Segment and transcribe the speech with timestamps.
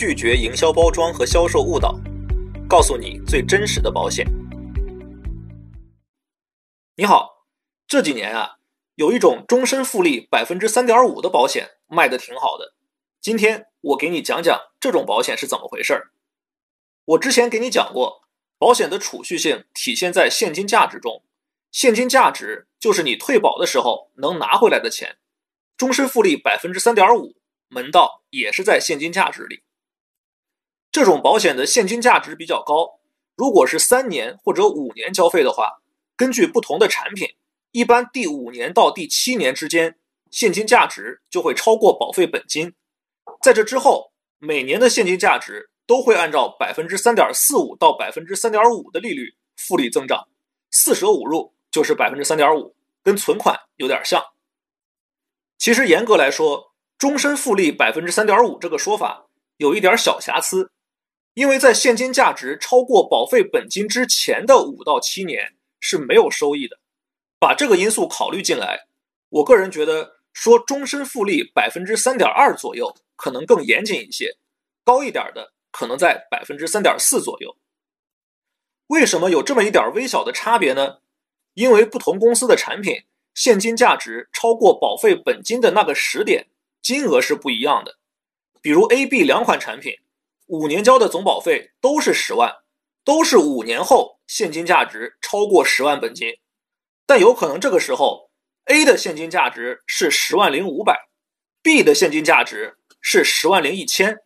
[0.00, 1.94] 拒绝营销包装和销售误导，
[2.66, 4.26] 告诉你最真实的保险。
[6.96, 7.44] 你好，
[7.86, 8.56] 这几年啊，
[8.94, 12.72] 有一种终身复利百分之三点五的保险卖的挺好的。
[13.20, 16.12] 今天我给你讲讲这种保险是怎么回事儿。
[17.04, 18.22] 我之前给你讲过，
[18.56, 21.22] 保险的储蓄性体现在现金价值中，
[21.70, 25.18] 现金价值就是你退保的时候能拿回来的钱。
[25.76, 27.36] 终身复利百分之三点五。
[27.72, 29.62] 门道也是在现金价值里，
[30.92, 32.98] 这种保险的现金价值比较高。
[33.36, 35.80] 如果是三年或者五年交费的话，
[36.16, 37.28] 根据不同的产品，
[37.72, 39.96] 一般第五年到第七年之间，
[40.30, 42.74] 现金价值就会超过保费本金。
[43.40, 50.28] 在这之后，每年的现金价值都会按照百分之三点四五到百分之三点五的利率复利增长，
[50.70, 54.22] 四舍五入就是百分之三点五，跟存款有点像。
[55.56, 59.26] 其实严格来说，终身复利百分之三点五这个说法
[59.56, 60.70] 有一点小瑕疵，
[61.34, 66.78] 因为在现金价值超过保费本金之前的五到七年是没有收益的。
[67.38, 68.86] 把这个因素考虑进来，
[69.28, 74.36] 我个人觉得说终身复利百分之三点二左右可能更严谨一些，
[74.84, 77.56] 高一点的可能在百分之三点四左右。
[78.88, 80.98] 为什么有这么一点微小的差别呢？
[81.54, 86.48] 因为不同公司的产品现金价值超过保费本金的那个时点。
[86.82, 87.98] 金额是不一样的，
[88.62, 89.98] 比如 A、B 两款产品，
[90.50, 92.52] 五年交的总保费都是十万，
[93.04, 96.34] 都是五年后现金价值超过十万本金，
[97.06, 98.30] 但有可能这个时候
[98.66, 101.08] A 的现金价值是十万零五百
[101.62, 104.18] ，B 的现金价值是十万零一千，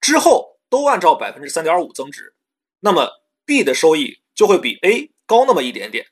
[0.00, 2.34] 之后都按照百分之三点五增值，
[2.80, 3.10] 那么
[3.44, 6.06] B 的收益就会比 A 高那么一点点。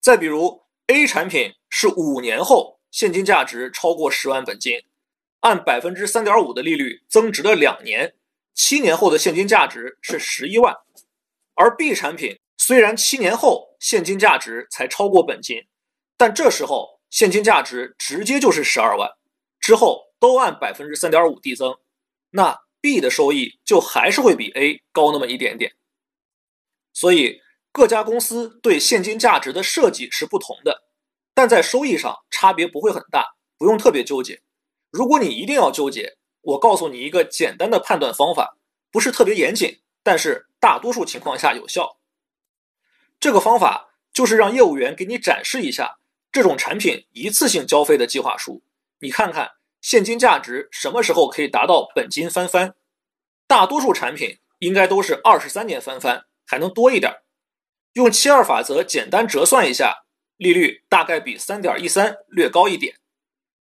[0.00, 2.74] 再比如 A 产品是五年后。
[2.94, 4.84] 现金价值超过十万本金，
[5.40, 8.14] 按百分之三点五的利率增值了两年，
[8.54, 10.74] 七年后的现金价值是十一万。
[11.54, 15.66] 而 B 产品虽然七年后现金价值才超过本金，
[16.16, 19.10] 但这时候现金价值直接就是十二万，
[19.60, 21.76] 之后都按百分之三点五递增，
[22.30, 25.74] 那 B 的收益就还是会比 A 高那么一点点。
[26.92, 27.40] 所以
[27.72, 30.84] 各家公司对现金价值的设计是不同的。
[31.36, 34.40] 但在收益上差别不会很大，不用特别纠结。
[34.90, 38.56] 如果你一定要纠结，我告诉你一个简单的判断方法，
[38.90, 41.98] 不是特别严谨，但是大多数情况下有效。
[43.18, 45.98] 这个方法就是让业务员给你展示一下
[46.30, 48.62] 这种产品一次性交费的计划书，
[49.00, 52.74] 你看看现金价值什么时候可以达到本金翻番。
[53.46, 57.22] 大多数产品应该都是二十三年翻番，还能多一点。
[57.92, 60.02] 用七二法则简单折算一下。
[60.36, 62.96] 利率大概比三点一三略高一点，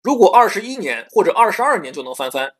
[0.00, 2.54] 如果二十一年或者二十二年就能翻番，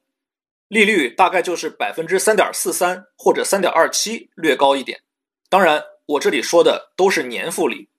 [0.72, 5.02] 利率大概就是百分之三点四三或者三点二七略高一点。
[5.50, 7.90] 当然，我这里说的都是年复利。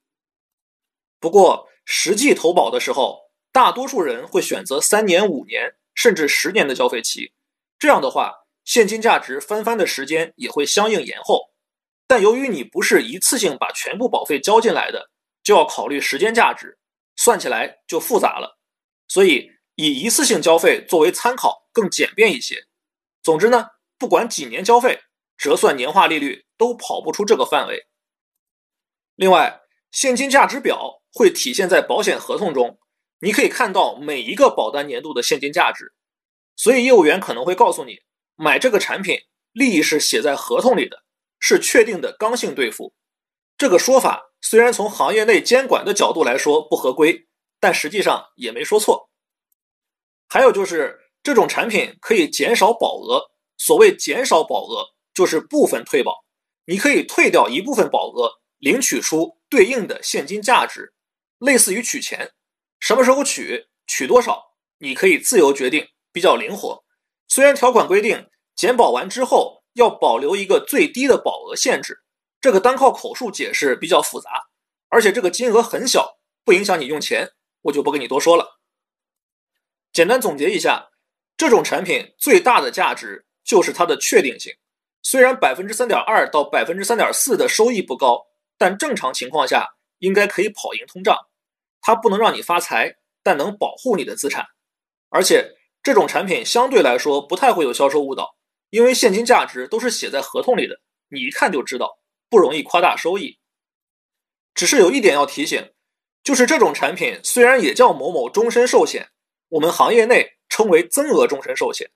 [1.19, 7.31] 不过实际投保的时候，大多数人会选择三年、五年甚至十年的交费期，
[7.77, 8.33] 这样的话，
[8.65, 11.51] 现金价值翻番的时间也会相应延后。
[12.07, 15.11] 但由于你不是一次性把全部保费交进来的。
[15.43, 16.77] 就要考虑时间价值，
[17.17, 18.57] 算起来就复杂了，
[19.09, 22.67] 所以以一次性交费作为参考更简便一些。
[23.21, 25.01] 总之呢，不管几年交费，
[25.35, 27.87] 折算年化利率都跑不出这个范围。
[29.15, 29.61] 另外，
[29.91, 32.79] 现金价值表会体现在保险合同中，
[33.19, 35.93] 你可以看到每一个保单年度的现金价值。
[36.55, 37.99] 所以业务员可能会告诉你，
[38.35, 39.19] 买这个产品
[39.51, 41.03] 利益是写在合同里的，
[41.39, 42.93] 是确定的刚性兑付。
[43.57, 44.29] 这个说法。
[44.45, 47.29] 虽然从行业内监管的角度来说不合规，
[47.61, 49.09] 但实际上也没说错。
[50.27, 56.25] 还有就是这种产品可以减少保额，所谓减少保额就是部分退保，
[56.65, 60.93] 你可以退掉一部分保额，领取出对应的现金价值，
[61.39, 62.33] 类似于取钱。
[62.79, 64.43] 什么时候取，取多少，
[64.79, 66.83] 你可以自由决定，比较灵活。
[67.29, 72.03] 虽然条款规定减保完之后要保留一个最低的保额限制。
[72.41, 74.29] 这个单靠口述解释比较复杂，
[74.89, 77.31] 而且这个金额很小，不影响你用钱，
[77.61, 78.59] 我就不跟你多说了。
[79.93, 80.89] 简单总结一下，
[81.43, 84.53] 这种产品最大的价值就是它的确定性。
[85.01, 89.67] 虽然百分之三点二到百分之三点四的收益不高，但正常情况下
[89.99, 91.17] 应该可以跑赢通胀。
[91.81, 94.45] 它不能让你发财，但能保护你的资产。
[95.09, 95.51] 而且
[95.83, 98.37] 这种产品相对来说不太会有销售误导，
[98.69, 100.79] 因为现金价值都是写在合同里的，
[101.09, 101.99] 你一看就知道。
[102.29, 103.37] 不容易夸大收益，
[104.53, 105.73] 只是有一点要提醒，
[106.23, 109.09] 就是这种产品虽然也叫某某终身寿险，
[109.49, 111.89] 我们行业内称为增额终身寿险，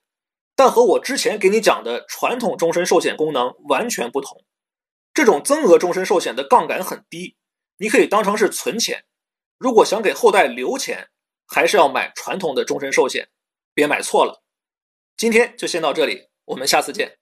[0.56, 4.44] 但和我之前给你讲的传统终身寿险功能完全不同。
[5.14, 7.36] 这种增额终身寿险的杠杆很低，
[7.76, 9.04] 你可以当成是存钱。
[9.58, 11.08] 如果想给后代留钱，
[11.46, 13.28] 还是要买传统的终身寿险，
[13.74, 14.42] 别买错了。
[15.16, 17.17] 今天就先到这里，我们下次见。